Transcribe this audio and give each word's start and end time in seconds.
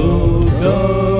Go. 0.00 1.19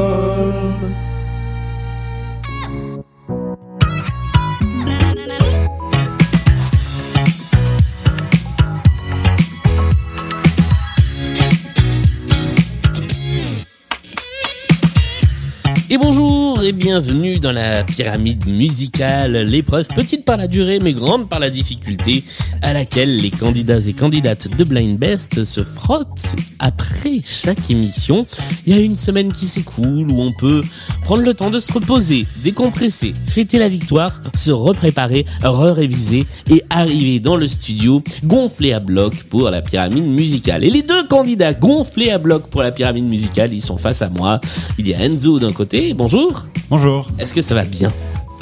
Et 15.92 15.98
bonjour 15.98 16.62
et 16.62 16.70
bienvenue 16.70 17.40
dans 17.40 17.50
la 17.50 17.82
pyramide 17.82 18.46
musicale, 18.46 19.36
l'épreuve 19.38 19.88
petite 19.88 20.24
par 20.24 20.36
la 20.36 20.46
durée 20.46 20.78
mais 20.78 20.92
grande 20.92 21.28
par 21.28 21.40
la 21.40 21.50
difficulté 21.50 22.22
à 22.62 22.72
laquelle 22.72 23.16
les 23.16 23.32
candidats 23.32 23.80
et 23.80 23.92
candidates 23.92 24.56
de 24.56 24.62
Blind 24.62 24.96
Best 25.00 25.42
se 25.42 25.64
frottent 25.64 26.36
après 26.60 27.22
chaque 27.24 27.70
émission. 27.70 28.24
Il 28.66 28.76
y 28.76 28.78
a 28.78 28.80
une 28.80 28.94
semaine 28.94 29.32
qui 29.32 29.46
s'écoule 29.46 30.12
où 30.12 30.20
on 30.20 30.32
peut 30.32 30.62
prendre 31.02 31.24
le 31.24 31.34
temps 31.34 31.50
de 31.50 31.58
se 31.58 31.72
reposer, 31.72 32.24
décompresser, 32.44 33.12
fêter 33.26 33.58
la 33.58 33.68
victoire, 33.68 34.20
se 34.36 34.52
repréparer, 34.52 35.26
re-réviser 35.42 36.24
et 36.48 36.62
arriver 36.70 37.18
dans 37.18 37.34
le 37.34 37.48
studio 37.48 38.00
gonflé 38.22 38.72
à 38.72 38.78
bloc 38.78 39.24
pour 39.24 39.50
la 39.50 39.60
pyramide 39.60 40.06
musicale. 40.06 40.62
Et 40.62 40.70
les 40.70 40.82
deux 40.82 41.04
candidats 41.08 41.52
gonflés 41.52 42.10
à 42.10 42.18
bloc 42.18 42.46
pour 42.46 42.62
la 42.62 42.70
pyramide 42.70 43.06
musicale, 43.06 43.52
ils 43.52 43.60
sont 43.60 43.78
face 43.78 44.02
à 44.02 44.08
moi. 44.08 44.40
Il 44.78 44.86
y 44.86 44.94
a 44.94 45.00
Enzo 45.00 45.40
d'un 45.40 45.52
côté, 45.52 45.79
bonjour. 45.94 46.46
Bonjour. 46.68 47.08
Est-ce 47.18 47.32
que 47.34 47.42
ça 47.42 47.54
va 47.54 47.64
bien? 47.64 47.92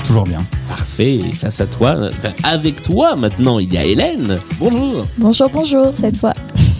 Toujours 0.04 0.24
bien. 0.24 0.44
Parfait. 0.68 1.20
Face 1.32 1.60
à 1.60 1.66
toi, 1.66 1.96
enfin, 2.10 2.32
avec 2.42 2.82
toi 2.82 3.16
maintenant, 3.16 3.58
il 3.58 3.72
y 3.72 3.78
a 3.78 3.84
Hélène. 3.84 4.38
Bonjour. 4.58 5.06
Bonjour, 5.16 5.48
bonjour, 5.50 5.92
cette 5.94 6.16
fois. 6.16 6.34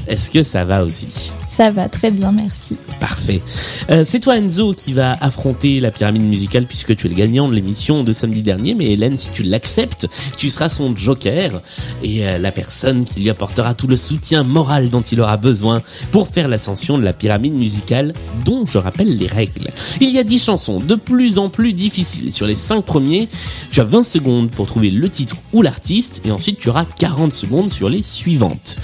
Est-ce 0.07 0.31
que 0.31 0.43
ça 0.43 0.65
va 0.65 0.85
aussi? 0.85 1.33
Ça 1.59 1.73
va 1.73 1.89
très 1.89 2.13
bien, 2.13 2.31
merci. 2.31 2.77
Parfait. 3.01 3.43
Euh, 3.91 4.05
c'est 4.07 4.21
toi 4.21 4.37
Enzo 4.39 4.75
qui 4.75 4.93
va 4.93 5.17
affronter 5.21 5.81
la 5.81 5.91
pyramide 5.91 6.23
musicale 6.23 6.67
puisque 6.67 6.95
tu 6.95 7.07
es 7.07 7.11
le 7.11 7.17
gagnant 7.17 7.49
de 7.49 7.55
l'émission 7.55 8.05
de 8.05 8.13
samedi 8.13 8.43
dernier. 8.43 8.77
Mais 8.77 8.93
Hélène, 8.93 9.19
si 9.19 9.31
tu 9.31 9.43
l'acceptes, 9.43 10.07
tu 10.37 10.51
seras 10.51 10.69
son 10.69 10.97
joker 10.97 11.61
et 12.05 12.29
euh, 12.29 12.39
la 12.39 12.53
personne 12.53 13.05
qui 13.05 13.19
lui 13.19 13.31
apportera 13.31 13.75
tout 13.75 13.89
le 13.89 13.97
soutien 13.97 14.45
moral 14.45 14.89
dont 14.89 15.01
il 15.01 15.21
aura 15.21 15.37
besoin 15.37 15.83
pour 16.13 16.29
faire 16.29 16.47
l'ascension 16.47 16.97
de 16.97 17.03
la 17.03 17.13
pyramide 17.13 17.55
musicale 17.55 18.15
dont 18.45 18.65
je 18.65 18.79
rappelle 18.79 19.17
les 19.17 19.27
règles. 19.27 19.73
Il 20.01 20.11
y 20.11 20.21
a 20.21 20.23
10 20.23 20.45
chansons 20.45 20.79
de 20.79 20.95
plus 20.95 21.39
en 21.39 21.49
plus 21.49 21.73
difficiles. 21.73 22.33
Sur 22.33 22.47
les 22.47 22.55
5 22.55 22.85
premiers, 22.85 23.29
tu 23.73 23.81
as 23.81 23.85
20 23.85 24.05
secondes 24.05 24.51
pour 24.53 24.69
trouver 24.69 24.93
le 24.93 25.09
titre 25.09 25.35
ou 25.53 25.63
l'artiste 25.63 26.23
et 26.25 26.31
ensuite 26.31 26.61
tu 26.61 26.69
auras 26.69 26.85
40 26.85 27.33
secondes 27.33 27.73
sur 27.73 27.89
les 27.89 28.03
suivantes. 28.03 28.77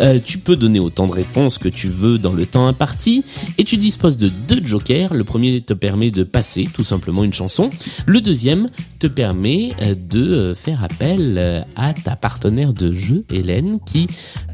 Euh, 0.00 0.20
tu 0.24 0.38
peux 0.38 0.54
donner 0.54 0.78
autant 0.78 1.06
de 1.06 1.12
réponses 1.12 1.58
que 1.58 1.68
tu 1.68 1.88
veux 1.88 2.19
dans 2.20 2.32
le 2.32 2.46
temps 2.46 2.66
imparti 2.66 3.24
et 3.58 3.64
tu 3.64 3.76
disposes 3.76 4.16
de 4.16 4.28
deux 4.28 4.64
jokers. 4.64 5.14
Le 5.14 5.24
premier 5.24 5.60
te 5.60 5.74
permet 5.74 6.10
de 6.10 6.24
passer 6.24 6.68
tout 6.72 6.84
simplement 6.84 7.24
une 7.24 7.32
chanson. 7.32 7.70
Le 8.06 8.20
deuxième 8.20 8.68
te 8.98 9.06
permet 9.06 9.72
euh, 9.80 9.94
de 9.94 10.20
euh, 10.20 10.54
faire 10.54 10.84
appel 10.84 11.36
euh, 11.38 11.62
à 11.76 11.94
ta 11.94 12.16
partenaire 12.16 12.72
de 12.72 12.92
jeu, 12.92 13.24
Hélène, 13.30 13.78
qui 13.86 14.06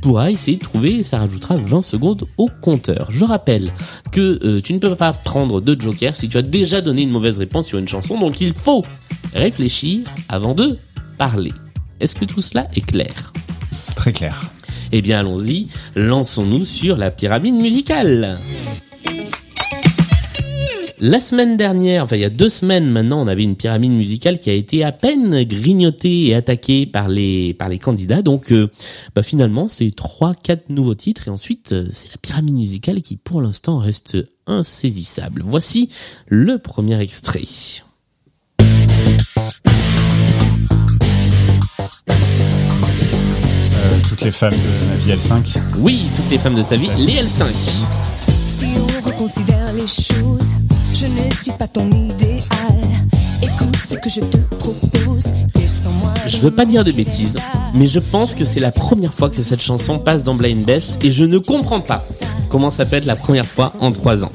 pourra 0.02 0.30
essayer 0.30 0.56
de 0.56 0.62
trouver, 0.62 1.02
ça 1.02 1.18
rajoutera 1.18 1.56
20 1.56 1.82
secondes 1.82 2.26
au 2.38 2.48
compteur. 2.62 3.08
Je 3.10 3.24
rappelle 3.24 3.72
que 4.12 4.60
tu 4.60 4.72
ne 4.72 4.78
peux 4.78 4.94
pas 4.94 5.12
prendre 5.12 5.60
deux 5.60 5.78
jokers 5.78 6.14
si 6.14 6.28
tu 6.28 6.36
as 6.36 6.42
déjà 6.42 6.80
donné 6.80 7.02
une 7.02 7.10
mauvaise 7.10 7.38
réponse 7.38 7.66
sur 7.66 7.78
une 7.78 7.88
chanson, 7.88 8.18
donc 8.18 8.40
il 8.40 8.52
faut 8.52 8.84
réfléchir 9.34 10.00
avant 10.28 10.54
de 10.54 10.78
parler. 11.18 11.52
Est-ce 12.00 12.14
que 12.14 12.24
tout 12.24 12.40
cela 12.40 12.68
est 12.74 12.84
clair? 12.84 13.32
C'est 13.80 13.94
très 13.94 14.12
clair. 14.12 14.50
Eh 14.92 15.02
bien, 15.02 15.20
allons-y, 15.20 15.66
lançons-nous 15.94 16.64
sur 16.64 16.96
la 16.96 17.10
pyramide 17.10 17.56
musicale. 17.56 18.38
La 20.98 21.20
semaine 21.20 21.58
dernière, 21.58 22.04
enfin 22.04 22.16
il 22.16 22.22
y 22.22 22.24
a 22.24 22.30
deux 22.30 22.48
semaines 22.48 22.90
maintenant, 22.90 23.20
on 23.20 23.26
avait 23.26 23.42
une 23.42 23.54
pyramide 23.54 23.92
musicale 23.92 24.38
qui 24.38 24.48
a 24.48 24.54
été 24.54 24.82
à 24.82 24.92
peine 24.92 25.44
grignotée 25.44 26.28
et 26.28 26.34
attaquée 26.34 26.86
par 26.86 27.08
les 27.08 27.54
candidats. 27.82 28.22
Donc 28.22 28.50
euh, 28.50 28.70
bah, 29.14 29.22
finalement, 29.22 29.68
c'est 29.68 29.94
trois, 29.94 30.32
quatre 30.34 30.70
nouveaux 30.70 30.94
titres 30.94 31.28
et 31.28 31.30
ensuite 31.30 31.72
euh, 31.72 31.86
c'est 31.90 32.08
la 32.08 32.16
pyramide 32.16 32.54
musicale 32.54 33.02
qui 33.02 33.16
pour 33.16 33.42
l'instant 33.42 33.76
reste 33.76 34.16
insaisissable. 34.46 35.42
Voici 35.44 35.90
le 36.28 36.56
premier 36.56 36.98
extrait. 36.98 37.42
Toutes 44.08 44.22
les 44.22 44.30
femmes 44.30 44.52
de 44.52 44.86
ma 44.88 44.94
vie 44.96 45.10
L5. 45.12 45.58
Oui, 45.78 46.06
toutes 46.14 46.30
les 46.30 46.38
femmes 46.38 46.54
de 46.54 46.62
ta 46.62 46.76
vie, 46.76 46.88
les 46.98 47.14
L5. 47.22 47.44
Si 48.28 48.66
on 48.76 49.06
reconsidère 49.08 49.72
les 49.72 49.86
choses, 49.86 50.50
je 50.94 51.06
ne 51.06 51.30
suis 51.42 51.52
pas 51.52 51.66
ton 51.66 51.88
idéal. 51.90 52.40
Écoute 53.42 53.76
ce 53.88 53.94
que 53.94 54.08
je 54.10 54.20
te 54.20 54.36
propose. 54.56 55.24
Laisse-moi 55.54 56.14
Je 56.26 56.38
veux 56.38 56.50
pas 56.50 56.64
dire 56.64 56.84
de 56.84 56.92
bêtises, 56.92 57.36
mais 57.74 57.86
je 57.86 57.98
pense 57.98 58.34
que 58.34 58.44
c'est 58.44 58.60
la 58.60 58.72
première 58.72 59.12
fois 59.12 59.28
que 59.28 59.42
cette 59.42 59.62
chanson 59.62 59.98
passe 59.98 60.22
dans 60.22 60.34
Blind 60.34 60.64
Best 60.64 61.04
et 61.04 61.10
je 61.10 61.24
ne 61.24 61.38
comprends 61.38 61.80
pas 61.80 62.02
comment 62.48 62.70
ça 62.70 62.86
peut 62.86 62.96
être 62.96 63.06
la 63.06 63.16
première 63.16 63.46
fois 63.46 63.72
en 63.80 63.92
trois 63.92 64.24
ans. 64.24 64.32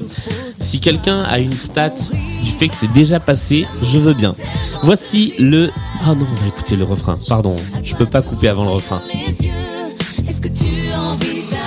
Si 0.58 0.80
quelqu'un 0.80 1.22
a 1.22 1.38
une 1.38 1.56
stat 1.56 1.94
du 2.42 2.50
fait 2.50 2.68
que 2.68 2.74
c'est 2.74 2.92
déjà 2.92 3.20
passé, 3.20 3.66
je 3.82 3.98
veux 3.98 4.14
bien. 4.14 4.34
Voici 4.82 5.34
le... 5.38 5.70
Ah 6.04 6.16
non, 6.16 6.26
on 6.28 6.40
va 6.40 6.48
écouter 6.48 6.74
le 6.74 6.82
refrain. 6.82 7.16
Pardon, 7.28 7.54
je 7.84 7.94
peux 7.94 8.06
pas 8.06 8.22
couper 8.22 8.48
avant 8.48 8.64
le 8.64 8.70
refrain. 8.70 9.00
Est-ce 10.26 10.40
que 10.40 10.48
tu 10.48 10.92
envisages? 10.92 11.58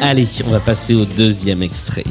Allez, 0.00 0.26
on 0.46 0.50
va 0.50 0.60
passer 0.60 0.94
au 0.94 1.04
deuxième 1.04 1.62
extrait. 1.62 2.04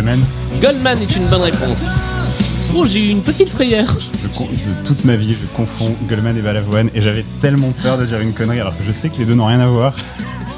Goldman. 0.00 0.24
Goldman 0.62 1.02
est 1.02 1.14
une 1.14 1.26
bonne 1.26 1.42
réponse. 1.42 1.84
Oh, 2.74 2.86
j'ai 2.86 3.04
eu 3.04 3.10
une 3.10 3.20
petite 3.20 3.50
frayeur. 3.50 3.84
Je 4.00 4.38
de 4.38 4.86
toute 4.86 5.04
ma 5.04 5.14
vie, 5.14 5.34
je 5.38 5.44
confonds 5.54 5.94
Goldman 6.08 6.38
et 6.38 6.40
Balavoine 6.40 6.88
et 6.94 7.02
j'avais 7.02 7.22
tellement 7.42 7.70
peur 7.82 7.98
de 7.98 8.06
dire 8.06 8.18
une 8.20 8.32
connerie 8.32 8.60
alors 8.60 8.74
que 8.74 8.82
je 8.82 8.92
sais 8.92 9.10
que 9.10 9.18
les 9.18 9.26
deux 9.26 9.34
n'ont 9.34 9.44
rien 9.46 9.60
à 9.60 9.66
voir. 9.66 9.94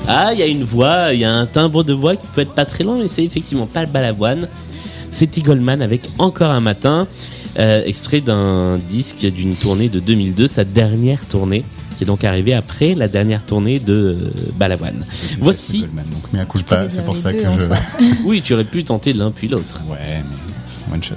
Ah, 0.09 0.31
il 0.33 0.41
y 0.41 0.43
a 0.43 0.47
une 0.47 0.65
voix, 0.65 1.13
il 1.15 1.21
y 1.21 1.25
a 1.25 1.33
un 1.33 1.47
timbre 1.47 1.85
de 1.85 1.93
voix 1.93 2.17
qui 2.17 2.27
peut 2.27 2.41
être 2.41 2.55
pas 2.55 2.65
très 2.65 2.83
long, 2.83 2.99
mais 2.99 3.07
c'est 3.07 3.23
effectivement 3.23 3.67
pas 3.67 3.83
le 3.83 3.87
balavoine. 3.87 4.49
C'était 5.13 5.43
Goldman 5.43 5.81
avec 5.81 6.09
Encore 6.19 6.51
un 6.51 6.59
matin, 6.59 7.07
euh, 7.61 7.85
extrait 7.85 8.21
d'un 8.21 8.79
disque 8.79 9.25
d'une 9.27 9.55
tournée 9.55 9.89
de 9.89 10.01
2002, 10.01 10.49
sa 10.49 10.65
dernière 10.65 11.25
tournée, 11.27 11.65
qui 12.03 12.05
est 12.05 12.07
donc 12.07 12.25
arrivée 12.25 12.55
après 12.55 12.95
la 12.97 13.07
dernière 13.07 13.45
tournée 13.45 13.79
de 13.79 13.93
euh, 13.95 14.31
Balavoine. 14.57 15.05
C'est 15.13 15.39
Voici, 15.39 15.83
donc 15.83 16.25
mais 16.33 16.41
à 16.41 16.47
coup 16.47 16.59
pas, 16.63 16.89
c'est 16.89 17.05
pour 17.05 17.17
ça 17.17 17.33
que 17.33 17.39
je. 17.39 18.05
oui, 18.25 18.43
tu 18.43 18.55
aurais 18.55 18.65
pu 18.65 18.83
tenter 18.83 19.13
l'un 19.13 19.31
puis 19.31 19.47
l'autre. 19.47 19.81
Ouais, 19.89 19.99
mais 20.89 20.95
one 20.95 21.03
shot. 21.03 21.15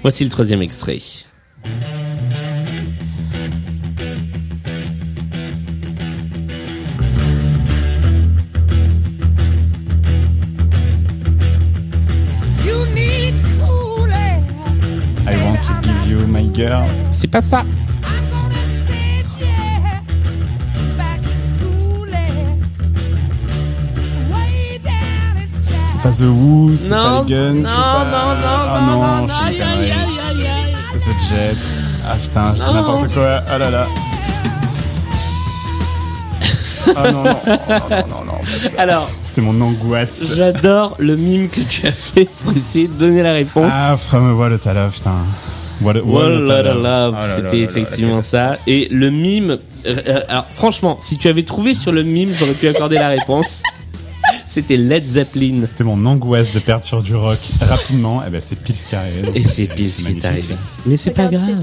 Voici 0.00 0.24
le 0.24 0.30
troisième 0.30 0.62
extrait. 0.62 0.98
I 15.28 15.36
want 15.44 15.60
to 15.62 15.74
give 15.82 16.08
you 16.08 16.26
my 16.26 16.48
girl. 16.54 16.88
C'est 17.10 17.30
pas 17.30 17.42
ça. 17.42 17.64
Pas 26.06 26.12
The 26.12 26.22
Who, 26.22 26.76
c'est 26.76 26.88
pas 26.88 27.24
les 27.26 27.34
Guns, 27.34 27.54
non, 27.54 27.62
pas... 27.62 28.04
non, 28.04 28.40
non, 28.40 28.46
ah 28.46 28.80
non, 28.86 29.00
non, 29.00 29.26
non, 29.26 29.34
je 29.48 29.52
suis 29.54 29.62
aïe, 29.62 29.76
une 29.76 29.82
aïe, 29.82 29.90
connerie. 29.90 30.20
aïe, 30.20 30.46
aïe, 30.46 30.74
aïe. 30.94 31.00
The 31.00 31.28
Jet. 31.28 31.56
Ah 32.08 32.16
putain, 32.16 32.54
je 32.54 32.62
dis 32.62 32.72
n'importe 32.72 33.12
quoi. 33.12 33.42
Ah 33.48 33.58
là 33.58 33.70
là. 33.70 33.86
Ah 36.94 37.10
non, 37.10 37.24
non, 37.24 37.24
non, 37.24 37.34
non, 37.90 38.06
non, 38.08 38.24
non. 38.24 38.40
Alors, 38.78 39.10
C'était 39.22 39.40
mon 39.40 39.60
angoisse. 39.60 40.22
j'adore 40.36 40.94
le 41.00 41.16
mime 41.16 41.48
que 41.48 41.60
tu 41.62 41.84
as 41.86 41.92
fait 41.92 42.28
pour 42.44 42.52
essayer 42.52 42.86
de 42.86 42.94
donner 42.94 43.22
la 43.24 43.32
réponse. 43.32 43.70
Ah, 43.74 43.96
From 43.96 44.38
What 44.38 44.46
a 44.64 44.74
Love, 44.74 44.92
putain. 44.92 45.10
What 45.82 45.96
a, 45.96 46.00
What 46.02 46.22
a 46.22 46.26
a 46.26 46.62
Love. 46.62 46.82
love, 46.82 47.16
Oh 47.18 47.26
c'était 47.36 47.60
effectivement 47.60 48.22
ça. 48.22 48.56
Et 48.68 48.86
le 48.92 49.10
mime, 49.10 49.58
euh, 49.86 49.96
euh, 50.06 50.20
alors 50.28 50.46
franchement, 50.52 50.96
si 51.00 51.18
tu 51.18 51.26
avais 51.26 51.42
trouvé 51.42 51.74
sur 51.74 51.90
le 51.90 52.04
mime, 52.04 52.30
j'aurais 52.32 52.52
pu 52.54 52.68
accorder 52.68 52.94
la 52.96 53.08
réponse. 53.08 53.62
C'était 54.46 54.76
Led 54.76 55.06
Zeppelin. 55.06 55.62
C'était 55.66 55.84
mon 55.84 56.04
angoisse 56.06 56.50
de 56.52 56.58
perdre 56.58 56.84
sur 56.84 57.02
du 57.02 57.14
rock 57.14 57.38
rapidement. 57.60 58.24
Et 58.24 58.30
ben 58.30 58.40
c'est 58.40 58.56
pile 58.56 58.76
ce 58.76 58.86
qui 58.86 58.96
arrive. 58.96 59.32
Et 59.34 59.40
c'est 59.40 59.66
pile 59.66 59.90
ce 59.90 60.02
qui 60.02 60.12
est 60.12 60.24
arrivé. 60.24 60.54
Mais 60.86 60.96
c'est 60.96 61.10
pas 61.10 61.26
grave. 61.26 61.56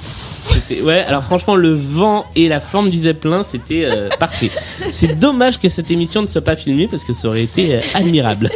c'était 0.00 0.82
ouais. 0.82 1.04
Alors 1.04 1.22
franchement, 1.22 1.54
le 1.54 1.74
vent 1.74 2.24
et 2.34 2.48
la 2.48 2.60
forme 2.60 2.90
du 2.90 2.96
zeppelin, 2.96 3.42
c'était 3.44 3.84
euh, 3.84 4.08
parfait. 4.18 4.50
C'est 4.90 5.18
dommage 5.18 5.58
que 5.60 5.68
cette 5.68 5.90
émission 5.90 6.22
ne 6.22 6.26
soit 6.26 6.42
pas 6.42 6.56
filmée 6.56 6.88
parce 6.88 7.04
que 7.04 7.12
ça 7.12 7.28
aurait 7.28 7.44
été 7.44 7.76
euh, 7.76 7.80
admirable. 7.94 8.50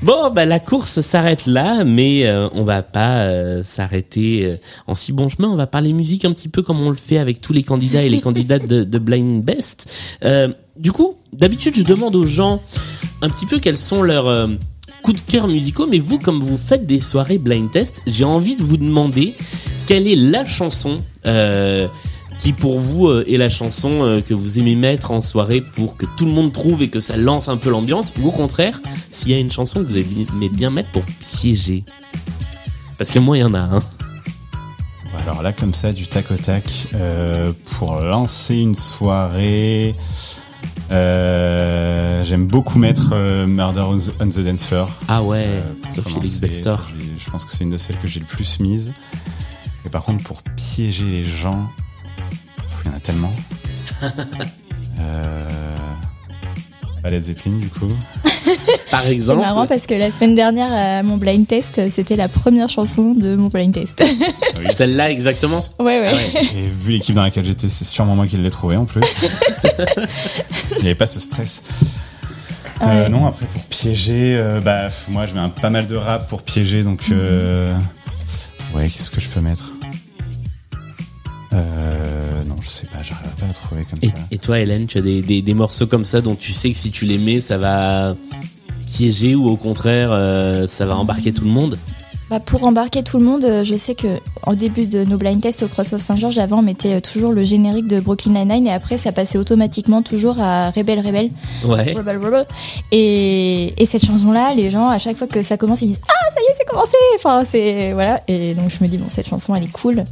Bon, 0.00 0.30
bah 0.30 0.44
la 0.44 0.60
course 0.60 1.00
s'arrête 1.00 1.46
là, 1.46 1.82
mais 1.82 2.24
euh, 2.26 2.48
on 2.52 2.62
va 2.62 2.82
pas 2.82 3.22
euh, 3.22 3.64
s'arrêter 3.64 4.44
euh, 4.44 4.56
en 4.86 4.94
si 4.94 5.12
bon 5.12 5.28
chemin. 5.28 5.48
On 5.48 5.56
va 5.56 5.66
parler 5.66 5.92
musique 5.92 6.24
un 6.24 6.32
petit 6.32 6.48
peu 6.48 6.62
comme 6.62 6.80
on 6.80 6.90
le 6.90 6.96
fait 6.96 7.18
avec 7.18 7.40
tous 7.40 7.52
les 7.52 7.64
candidats 7.64 8.02
et 8.04 8.08
les 8.08 8.20
candidates 8.20 8.68
de, 8.68 8.84
de 8.84 8.98
Blind 8.98 9.42
Best. 9.42 9.90
Du 10.78 10.92
coup, 10.92 11.16
d'habitude, 11.32 11.74
je 11.76 11.82
demande 11.82 12.14
aux 12.14 12.24
gens 12.24 12.62
un 13.20 13.28
petit 13.28 13.46
peu 13.46 13.58
quels 13.58 13.76
sont 13.76 14.02
leurs 14.02 14.28
euh, 14.28 14.46
coups 15.02 15.20
de 15.24 15.30
cœur 15.30 15.48
musicaux, 15.48 15.88
mais 15.88 15.98
vous, 15.98 16.20
comme 16.20 16.40
vous 16.40 16.56
faites 16.56 16.86
des 16.86 17.00
soirées 17.00 17.38
blind 17.38 17.70
test, 17.70 18.02
j'ai 18.06 18.24
envie 18.24 18.54
de 18.54 18.62
vous 18.62 18.76
demander 18.76 19.34
quelle 19.86 20.06
est 20.06 20.14
la 20.14 20.44
chanson 20.44 20.98
euh, 21.26 21.88
qui 22.38 22.52
pour 22.52 22.78
vous 22.78 23.08
euh, 23.08 23.24
est 23.26 23.38
la 23.38 23.48
chanson 23.48 24.22
que 24.24 24.34
vous 24.34 24.60
aimez 24.60 24.76
mettre 24.76 25.10
en 25.10 25.20
soirée 25.20 25.62
pour 25.62 25.96
que 25.96 26.06
tout 26.16 26.26
le 26.26 26.30
monde 26.30 26.52
trouve 26.52 26.80
et 26.80 26.88
que 26.88 27.00
ça 27.00 27.16
lance 27.16 27.48
un 27.48 27.56
peu 27.56 27.70
l'ambiance, 27.70 28.12
ou 28.20 28.28
au 28.28 28.32
contraire, 28.32 28.80
s'il 29.10 29.32
y 29.32 29.34
a 29.34 29.38
une 29.38 29.50
chanson 29.50 29.82
que 29.82 29.88
vous 29.88 29.98
aimez 29.98 30.48
bien 30.48 30.70
mettre 30.70 30.90
pour 30.90 31.02
piéger. 31.20 31.82
Parce 32.98 33.10
que 33.10 33.18
moi, 33.18 33.36
il 33.36 33.40
y 33.40 33.44
en 33.44 33.54
a 33.54 33.60
un. 33.60 33.80
Bon, 33.80 35.18
Alors 35.22 35.42
là, 35.42 35.52
comme 35.52 35.74
ça, 35.74 35.92
du 35.92 36.06
tac 36.06 36.30
au 36.30 36.36
tac, 36.36 36.64
pour 37.64 37.96
lancer 37.96 38.58
une 38.58 38.76
soirée, 38.76 39.96
euh, 40.90 42.24
j'aime 42.24 42.46
beaucoup 42.46 42.78
mettre 42.78 43.10
euh, 43.12 43.46
Murder 43.46 43.80
on 43.82 43.98
the, 44.28 44.38
Dance 44.40 44.64
Floor. 44.64 44.90
Ah 45.08 45.22
ouais, 45.22 45.44
Euh, 45.46 45.62
ça, 45.88 46.02
j'ai- 46.06 46.20
Je 47.18 47.30
pense 47.30 47.44
que 47.44 47.52
c'est 47.52 47.64
une 47.64 47.70
de 47.70 47.76
celles 47.76 47.98
que 47.98 48.06
j'ai 48.08 48.20
le 48.20 48.26
plus 48.26 48.58
mise. 48.60 48.92
Et 49.84 49.88
par 49.90 50.02
contre, 50.04 50.22
pour 50.24 50.42
piéger 50.42 51.04
les 51.04 51.24
gens, 51.24 51.68
il 52.84 52.90
y 52.90 52.94
en 52.94 52.96
a 52.96 53.00
tellement. 53.00 53.34
euh, 55.00 55.76
pas 57.02 57.10
Led 57.10 57.22
Zeppelin, 57.22 57.56
du 57.58 57.68
coup. 57.68 57.92
Par 58.90 59.02
C'est 59.04 59.12
exemple. 59.12 59.40
marrant 59.40 59.66
parce 59.66 59.86
que 59.86 59.94
la 59.94 60.10
semaine 60.10 60.34
dernière, 60.34 60.72
à 60.72 61.02
mon 61.02 61.16
blind 61.18 61.46
test, 61.46 61.88
c'était 61.90 62.16
la 62.16 62.28
première 62.28 62.68
chanson 62.68 63.12
de 63.14 63.36
mon 63.36 63.48
blind 63.48 63.72
test. 63.74 64.02
Oui. 64.58 64.64
Celle-là 64.74 65.10
exactement. 65.10 65.58
ouais, 65.78 66.00
ouais. 66.00 66.10
Ah 66.12 66.14
ouais. 66.14 66.46
Et 66.56 66.68
vu 66.68 66.92
l'équipe 66.92 67.14
dans 67.14 67.22
laquelle 67.22 67.44
j'étais, 67.44 67.68
c'est 67.68 67.84
sûrement 67.84 68.16
moi 68.16 68.26
qui 68.26 68.36
l'ai 68.38 68.50
trouvé 68.50 68.76
en 68.76 68.84
plus. 68.86 69.02
Il 70.76 70.78
n'y 70.82 70.86
avait 70.86 70.94
pas 70.94 71.06
ce 71.06 71.20
stress. 71.20 71.62
Euh, 72.80 73.04
Ouais. 73.04 73.08
non, 73.08 73.26
après 73.26 73.46
pour 73.46 73.62
piéger, 73.64 74.36
euh, 74.36 74.60
bah 74.60 74.88
moi 75.08 75.26
je 75.26 75.34
mets 75.34 75.40
un, 75.40 75.48
pas 75.48 75.68
mal 75.68 75.88
de 75.88 75.96
rap 75.96 76.28
pour 76.28 76.42
piéger, 76.42 76.84
donc 76.84 77.00
euh, 77.10 77.76
ouais, 78.72 78.88
qu'est-ce 78.88 79.10
que 79.10 79.20
je 79.20 79.28
peux 79.28 79.40
mettre? 79.40 79.72
Euh, 81.52 82.44
Non, 82.46 82.54
je 82.62 82.68
sais 82.70 82.86
pas, 82.86 83.02
j'arrive 83.02 83.30
pas 83.40 83.46
à 83.46 83.52
trouver 83.52 83.84
comme 83.84 83.98
Et, 84.02 84.08
ça. 84.08 84.14
et 84.30 84.38
toi, 84.38 84.60
Hélène, 84.60 84.86
tu 84.86 84.98
as 84.98 85.00
des, 85.02 85.22
des, 85.22 85.42
des 85.42 85.54
morceaux 85.54 85.86
comme 85.86 86.04
ça 86.04 86.20
dont 86.20 86.34
tu 86.34 86.52
sais 86.52 86.70
que 86.70 86.76
si 86.76 86.90
tu 86.92 87.04
les 87.04 87.18
mets, 87.18 87.40
ça 87.40 87.58
va 87.58 88.14
piéger 88.88 89.34
ou 89.34 89.48
au 89.48 89.56
contraire, 89.56 90.08
euh, 90.12 90.66
ça 90.66 90.86
va 90.86 90.96
embarquer 90.96 91.32
tout 91.32 91.44
le 91.44 91.50
monde 91.50 91.78
Bah, 92.30 92.40
pour 92.40 92.66
embarquer 92.66 93.02
tout 93.02 93.18
le 93.18 93.24
monde, 93.24 93.44
euh, 93.44 93.64
je 93.64 93.76
sais 93.76 93.94
que 93.94 94.08
au 94.46 94.54
début 94.54 94.86
de 94.86 95.04
nos 95.04 95.16
blind 95.18 95.40
tests 95.40 95.62
au 95.62 95.68
Cross 95.68 95.92
of 95.94 96.00
Saint-Georges, 96.00 96.38
avant 96.38 96.58
on 96.58 96.62
mettait 96.62 96.94
euh, 96.94 97.00
toujours 97.00 97.32
le 97.32 97.42
générique 97.42 97.86
de 97.86 98.00
Brooklyn 98.00 98.32
Nine-Nine 98.32 98.66
et 98.66 98.72
après 98.72 98.96
ça 98.96 99.12
passait 99.12 99.38
automatiquement 99.38 100.02
toujours 100.02 100.36
à 100.40 100.70
Rebelle 100.70 101.00
Rebelle. 101.00 101.30
Ouais. 101.64 101.92
Rebel 101.94 102.16
Rebel. 102.18 102.46
Et, 102.92 103.74
et 103.80 103.86
cette 103.86 104.04
chanson-là, 104.04 104.54
les 104.54 104.70
gens, 104.70 104.88
à 104.88 104.98
chaque 104.98 105.16
fois 105.16 105.26
que 105.26 105.42
ça 105.42 105.56
commence, 105.56 105.82
ils 105.82 105.88
disent 105.88 106.00
Ah, 106.08 106.30
ça 106.34 106.40
y 106.40 106.44
est, 106.50 106.54
c'est 106.58 106.66
commencé 106.66 106.96
Enfin, 107.16 107.42
c'est. 107.44 107.92
Voilà. 107.92 108.22
Et 108.28 108.54
donc, 108.54 108.70
je 108.70 108.82
me 108.84 108.88
dis, 108.88 108.96
bon, 108.98 109.06
cette 109.08 109.28
chanson, 109.28 109.54
elle 109.54 109.64
est 109.64 109.72
cool. 109.72 110.04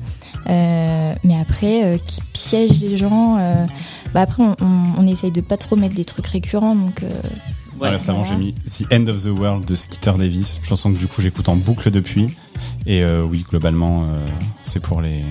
Euh, 0.49 1.13
mais 1.25 1.35
après, 1.41 1.85
euh, 1.85 1.97
qui 2.07 2.21
piège 2.33 2.81
les 2.81 2.97
gens. 2.97 3.37
euh, 3.39 3.67
bah 4.15 4.23
après, 4.23 4.43
on, 4.43 4.55
on, 4.61 4.83
on 5.03 5.07
essaye 5.07 5.33
de 5.33 5.41
pas 5.41 5.57
trop 5.57 5.77
mettre 5.77 5.95
des 5.95 6.05
trucs 6.05 6.27
récurrents. 6.27 6.75
Donc, 6.75 7.03
Récemment, 7.81 8.25
j'ai 8.25 8.37
mis 8.37 8.55
The 8.55 8.93
End 8.93 9.07
of 9.09 9.23
the 9.23 9.29
World 9.29 9.65
de 9.65 9.75
Skeeter 9.75 10.15
Davis, 10.19 10.61
chanson 10.63 10.93
que 10.93 10.99
du 10.99 11.07
coup 11.07 11.21
j'écoute 11.21 11.49
en 11.49 11.57
boucle 11.57 11.91
depuis. 11.91 12.27
Et 12.87 13.03
euh, 13.03 13.23
oui, 13.23 13.45
globalement, 13.49 14.05
euh, 14.05 14.27
c'est 14.63 14.81
pour 14.81 15.01
les, 15.01 15.23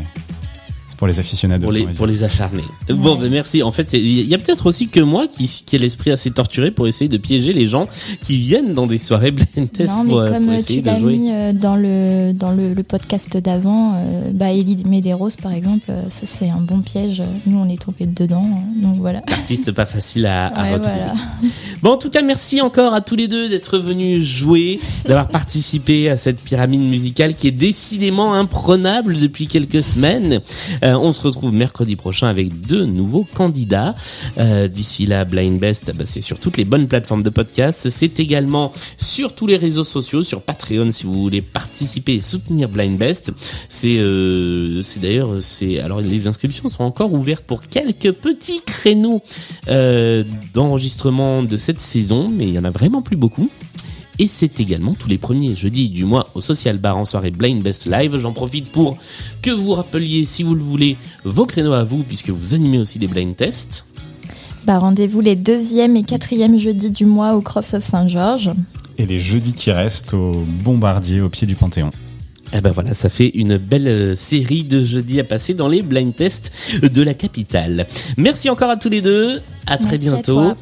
pour 0.98 1.08
les 1.08 1.20
aficionados. 1.20 1.64
Pour 1.64 1.72
les, 1.74 1.86
pour 1.88 2.08
les 2.08 2.24
acharnés. 2.24 2.64
Bon, 2.90 3.16
ben 3.16 3.30
merci. 3.30 3.64
En 3.64 3.72
fait, 3.72 3.94
il 3.94 4.22
y 4.28 4.34
a 4.34 4.38
peut-être 4.38 4.66
aussi 4.66 4.88
que 4.88 5.00
moi 5.02 5.28
qui, 5.28 5.48
qui 5.66 5.76
ai 5.76 5.80
l'esprit 5.80 6.12
assez 6.12 6.32
torturé 6.32 6.72
pour 6.72 6.88
essayer 6.88 7.10
de 7.10 7.18
piéger 7.18 7.54
les 7.54 7.68
gens 7.68 7.88
qui 8.22 8.38
viennent 8.38 8.74
dans 8.74 8.88
des 8.88 8.98
soirées 8.98 9.32
blind 9.32 9.72
test 9.72 9.94
non, 9.94 10.04
mais 10.04 10.10
pour, 10.10 10.20
euh, 10.20 10.32
comme 10.32 10.44
pour 10.46 10.54
euh, 10.54 10.58
essayer 10.58 10.80
tu 10.80 10.82
de 10.84 10.88
l'as 10.92 11.00
jouer. 11.00 11.18
mis 11.18 11.32
euh, 11.32 11.54
dans 11.54 11.76
le 11.76 12.34
dans 12.34 12.52
le, 12.52 12.74
le 12.74 12.84
podcast 12.84 13.36
d'avant, 13.38 13.94
euh, 13.96 14.32
bah 14.34 14.52
Ellie 14.52 14.78
Medeiros 14.86 15.30
par 15.42 15.52
exemple, 15.54 15.92
ça 16.10 16.22
c'est 16.26 16.50
un 16.50 16.62
bon 16.62 16.82
piège. 16.82 17.22
Nous 17.46 17.58
on 17.60 17.68
est 17.70 17.82
tombé 17.82 18.06
dedans, 18.06 18.46
euh, 18.46 18.84
donc 18.86 19.00
voilà. 19.00 19.22
Artiste 19.28 19.72
pas 19.72 19.86
facile 19.86 20.26
à, 20.26 20.48
à 20.48 20.64
Ouais, 20.64 20.74
retrouver. 20.74 20.96
voilà. 20.98 21.14
Bon, 21.82 21.92
en 21.92 21.98
tout 21.98 22.10
cas, 22.10 22.22
merci 22.22 22.62
encore 22.62 22.94
à 22.94 23.02
tous 23.02 23.16
les 23.16 23.28
deux 23.28 23.50
d'être 23.50 23.78
venus 23.78 24.24
jouer, 24.26 24.80
d'avoir 25.06 25.28
participé 25.28 26.10
à 26.10 26.18
cette 26.18 26.40
pyramide 26.42 26.82
musicale 26.82 27.34
qui 27.34 27.48
est 27.48 27.52
décidément 27.52 28.34
imprenable 28.34 29.20
depuis 29.20 29.48
quelques 29.48 29.84
semaines. 29.84 30.42
Euh, 30.86 30.98
on 30.98 31.12
se 31.12 31.22
retrouve 31.22 31.52
mercredi 31.52 31.96
prochain 31.96 32.28
avec 32.28 32.62
deux 32.62 32.86
nouveaux 32.86 33.26
candidats. 33.34 33.96
Euh, 34.38 34.68
D'ici 34.68 35.06
là, 35.06 35.26
Blind 35.26 35.60
Best, 35.60 35.92
bah, 35.96 36.06
c'est 36.06 36.22
sur 36.22 36.40
toutes 36.40 36.58
les 36.58 36.66
bonnes 36.66 36.88
plateformes 36.88 37.24
de 37.24 37.30
podcast. 37.30 37.90
C'est 37.90 38.20
également 38.20 38.72
sur 38.98 39.34
tous 39.34 39.48
les 39.48 39.58
réseaux 39.58 39.84
sociaux, 39.84 40.22
sur 40.22 40.42
Patreon 40.42 40.92
si 40.92 41.06
vous 41.06 41.22
voulez 41.22 41.42
participer 41.42 42.16
et 42.16 42.22
soutenir 42.22 42.70
Blind 42.70 42.98
Best. 42.98 43.34
C'est 43.68 43.98
euh, 43.98 44.82
d'ailleurs 45.02 45.42
c'est 45.42 45.80
alors 45.80 46.02
les 46.02 46.28
inscriptions 46.28 46.70
sont 46.70 46.84
encore 46.84 47.14
ouvertes 47.14 47.46
pour 47.46 47.64
quelques 47.64 48.12
petits 48.12 48.62
créneaux 48.66 49.22
d'enregistrement 50.54 51.44
de 51.44 51.58
cette 51.58 51.80
saison, 51.80 52.30
mais 52.30 52.48
il 52.48 52.54
y 52.54 52.60
en 52.60 52.64
a 52.64 52.70
vraiment 52.70 53.02
plus 53.02 53.18
beaucoup. 53.18 53.50
Et 54.20 54.28
c'est 54.28 54.60
également 54.60 54.94
tous 54.94 55.10
les 55.10 55.18
premiers 55.18 55.56
jeudis 55.56 55.90
du 55.90 56.06
mois 56.06 56.30
au 56.36 56.42
Social 56.42 56.78
Bar 56.78 56.98
en 56.98 57.06
soirée 57.06 57.32
Blind 57.32 57.62
Best 57.62 57.86
Live. 57.86 58.18
J'en 58.18 58.32
profite 58.32 58.72
pour 58.72 58.98
que 59.42 59.52
vous 59.52 59.74
rappeliez, 59.74 60.26
si 60.26 60.44
vous 60.44 60.56
le 60.56 60.62
voulez, 60.62 60.98
vos 61.24 61.46
créneaux 61.46 61.74
à 61.74 61.84
vous, 61.84 62.04
puisque 62.04 62.30
vous 62.30 62.54
animez 62.54 62.78
aussi 62.78 63.00
des 63.00 63.08
blind 63.08 63.36
tests. 63.36 63.86
Bah 64.66 64.80
rendez-vous 64.80 65.22
les 65.22 65.36
deuxième 65.36 65.96
et 65.96 66.04
quatrième 66.04 66.58
jeudis 66.58 66.90
du 66.90 67.06
mois 67.06 67.36
au 67.36 67.42
Cross 67.42 67.76
of 67.76 67.84
Saint-Georges. 67.84 68.52
Et 68.98 69.06
les 69.06 69.20
jeudis 69.20 69.54
qui 69.54 69.72
restent 69.72 70.14
au 70.14 70.32
Bombardier, 70.64 71.22
au 71.22 71.30
pied 71.30 71.46
du 71.46 71.56
Panthéon. 71.56 71.92
Eh 72.54 72.62
ben 72.62 72.72
voilà, 72.72 72.94
ça 72.94 73.10
fait 73.10 73.30
une 73.36 73.58
belle 73.58 73.88
euh, 73.88 74.16
série 74.16 74.64
de 74.64 74.82
jeudis 74.82 75.20
à 75.20 75.24
passer 75.24 75.54
dans 75.54 75.68
les 75.68 75.82
blind 75.82 76.16
tests 76.16 76.52
de 76.82 77.02
la 77.02 77.14
capitale. 77.14 77.86
Merci 78.18 78.50
encore 78.50 78.70
à 78.70 78.78
tous 78.78 78.90
les 78.90 79.02
deux. 79.02 79.42
À 79.68 79.78
très 79.78 79.98
Merci 79.98 80.08
à 80.08 80.12
bientôt. 80.14 80.34
toi. 80.34 80.58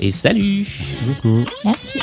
Et 0.00 0.10
salut. 0.12 0.66
Merci 0.80 1.00
beaucoup. 1.06 1.44
Merci. 1.64 1.98